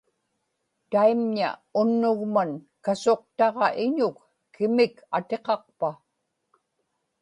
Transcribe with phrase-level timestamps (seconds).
[0.91, 1.49] taimña
[1.81, 2.51] unnugman
[2.85, 4.17] kasuqtaġa iñuk
[4.53, 5.89] kimik atiqaqpa?